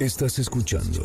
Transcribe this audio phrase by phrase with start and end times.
[0.00, 1.02] Estás escuchando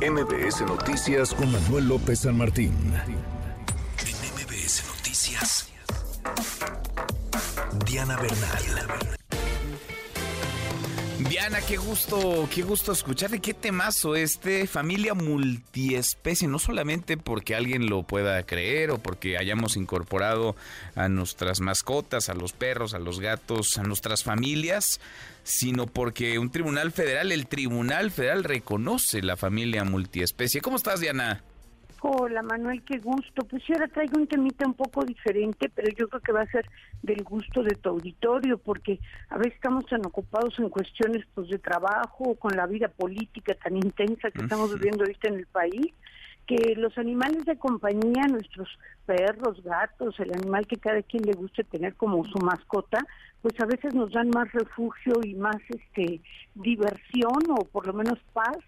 [0.00, 2.72] MBS Noticias con Manuel López San Martín.
[2.94, 5.68] En MBS Noticias,
[7.84, 9.17] Diana Bernal.
[11.28, 13.40] Diana, qué gusto, qué gusto escucharte.
[13.40, 19.76] Qué temazo este, familia multiespecie, no solamente porque alguien lo pueda creer o porque hayamos
[19.76, 20.56] incorporado
[20.94, 25.00] a nuestras mascotas, a los perros, a los gatos, a nuestras familias,
[25.42, 30.62] sino porque un tribunal federal, el Tribunal Federal reconoce la familia multiespecie.
[30.62, 31.44] ¿Cómo estás, Diana?
[32.00, 33.44] Hola Manuel, qué gusto.
[33.44, 36.50] Pues yo ahora traigo un temita un poco diferente, pero yo creo que va a
[36.50, 36.64] ser
[37.02, 41.58] del gusto de tu auditorio, porque a veces estamos tan ocupados en cuestiones pues de
[41.58, 45.92] trabajo, con la vida política tan intensa que estamos viviendo ahorita en el país,
[46.46, 48.68] que los animales de compañía, nuestros
[49.04, 53.04] perros, gatos, el animal que cada quien le guste tener como su mascota,
[53.42, 56.20] pues a veces nos dan más refugio y más este
[56.54, 58.58] diversión o por lo menos paz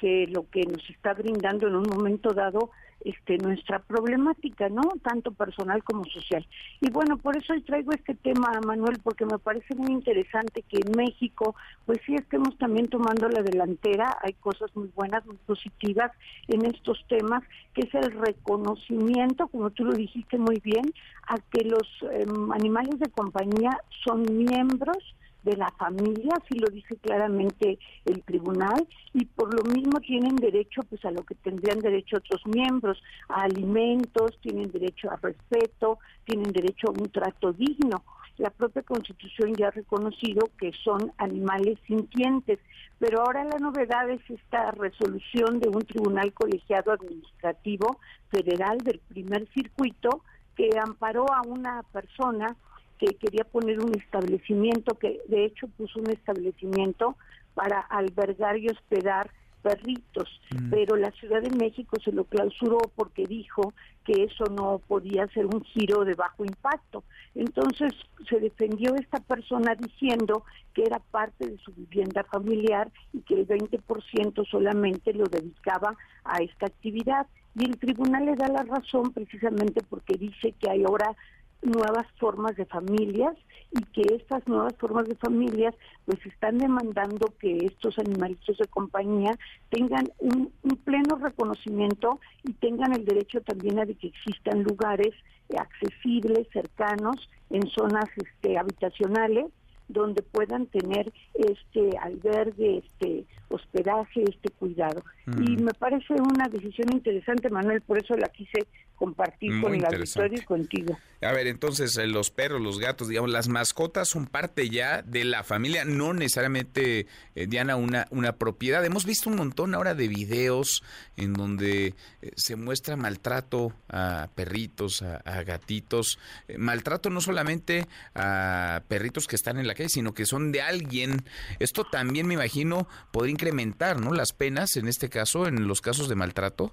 [0.00, 2.70] que lo que nos está brindando en un momento dado
[3.02, 4.82] este nuestra problemática, ¿no?
[5.02, 6.46] Tanto personal como social.
[6.80, 10.78] Y bueno, por eso hoy traigo este tema, Manuel, porque me parece muy interesante que
[10.78, 11.54] en México,
[11.86, 16.12] pues sí estemos también tomando la delantera, hay cosas muy buenas, muy positivas
[16.48, 17.42] en estos temas,
[17.74, 20.84] que es el reconocimiento, como tú lo dijiste muy bien,
[21.26, 24.98] a que los em, animales de compañía son miembros
[25.42, 30.82] de la familia, así lo dice claramente el tribunal, y por lo mismo tienen derecho
[30.88, 36.52] pues a lo que tendrían derecho otros miembros, a alimentos, tienen derecho a respeto, tienen
[36.52, 38.04] derecho a un trato digno.
[38.38, 42.58] La propia Constitución ya ha reconocido que son animales sintientes,
[42.98, 47.98] pero ahora la novedad es esta resolución de un tribunal colegiado administrativo
[48.30, 50.22] federal del primer circuito
[50.56, 52.56] que amparó a una persona
[53.00, 57.16] que quería poner un establecimiento, que de hecho puso un establecimiento
[57.54, 59.30] para albergar y hospedar
[59.62, 60.70] perritos, mm.
[60.70, 63.72] pero la Ciudad de México se lo clausuró porque dijo
[64.04, 67.04] que eso no podía ser un giro de bajo impacto.
[67.34, 67.92] Entonces
[68.28, 73.48] se defendió esta persona diciendo que era parte de su vivienda familiar y que el
[73.48, 77.26] 20% solamente lo dedicaba a esta actividad.
[77.54, 81.16] Y el tribunal le da la razón precisamente porque dice que hay ahora
[81.62, 83.36] nuevas formas de familias
[83.72, 85.74] y que estas nuevas formas de familias
[86.06, 89.38] pues están demandando que estos animalitos de compañía
[89.70, 90.50] tengan un,
[90.84, 95.14] pleno reconocimiento y tengan el derecho también a que existan lugares
[95.56, 99.46] accesibles, cercanos, en zonas este, habitacionales
[99.88, 105.04] donde puedan tener este albergue, este hospedaje, este cuidado.
[105.26, 105.64] Y mm.
[105.64, 108.66] me parece una decisión interesante, Manuel, por eso la quise
[109.00, 110.98] compartir con el auditorio y contigo.
[111.22, 115.24] A ver, entonces eh, los perros, los gatos, digamos, las mascotas son parte ya de
[115.24, 118.84] la familia, no necesariamente, eh, Diana, una, una propiedad.
[118.84, 120.82] Hemos visto un montón ahora de videos
[121.16, 126.18] en donde eh, se muestra maltrato a perritos, a, gatitos,
[126.58, 131.24] maltrato no solamente a perritos que están en la calle, sino que son de alguien.
[131.58, 134.12] Esto también me imagino podría incrementar, ¿no?
[134.12, 136.72] Las penas en este caso, en los casos de maltrato.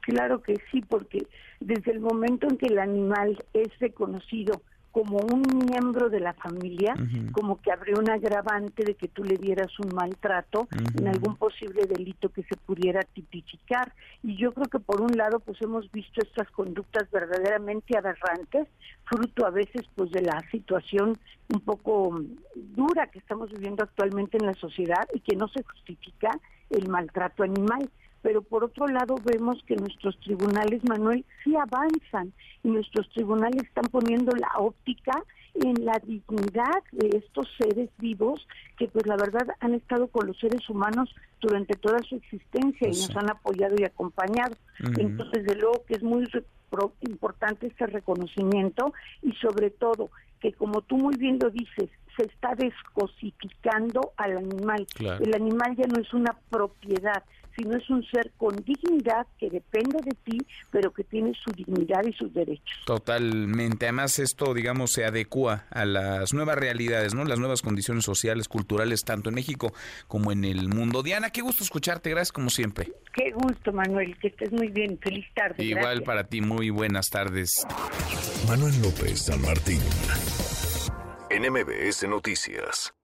[0.00, 1.26] Claro que sí, porque
[1.60, 4.60] desde el momento en que el animal es reconocido
[4.98, 6.92] como un miembro de la familia,
[7.30, 10.66] como que habría un agravante de que tú le dieras un maltrato
[10.98, 13.92] en algún posible delito que se pudiera tipificar.
[14.24, 18.66] Y yo creo que por un lado, pues hemos visto estas conductas verdaderamente aberrantes,
[19.04, 21.16] fruto a veces pues de la situación
[21.54, 22.20] un poco
[22.56, 26.32] dura que estamos viviendo actualmente en la sociedad y que no se justifica
[26.70, 27.88] el maltrato animal
[28.22, 33.84] pero por otro lado vemos que nuestros tribunales, Manuel, sí avanzan y nuestros tribunales están
[33.90, 35.22] poniendo la óptica
[35.54, 38.46] en la dignidad de estos seres vivos
[38.76, 42.90] que pues la verdad han estado con los seres humanos durante toda su existencia y
[42.90, 44.56] nos han apoyado y acompañado.
[44.98, 46.28] Entonces, de luego que es muy
[47.00, 48.92] importante este reconocimiento
[49.22, 54.86] y sobre todo que como tú muy bien lo dices, se está descosificando al animal.
[54.98, 57.22] El animal ya no es una propiedad,
[57.58, 60.38] sino es un ser con dignidad que depende de ti,
[60.70, 62.78] pero que tiene su dignidad y sus derechos.
[62.86, 63.86] Totalmente.
[63.86, 67.24] Además, esto, digamos, se adecua a las nuevas realidades, ¿no?
[67.24, 69.72] Las nuevas condiciones sociales, culturales, tanto en México
[70.06, 71.02] como en el mundo.
[71.02, 72.10] Diana, qué gusto escucharte.
[72.10, 72.92] Gracias, como siempre.
[73.12, 74.16] Qué gusto, Manuel.
[74.18, 74.98] Que estés muy bien.
[74.98, 75.64] Feliz tarde.
[75.64, 76.40] Igual para ti.
[76.40, 77.66] Muy buenas tardes.
[78.46, 79.80] Manuel López San Martín.
[81.30, 82.97] NMBS Noticias.